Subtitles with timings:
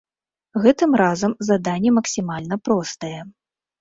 [0.63, 3.17] Гэтым разам заданне максімальна простае.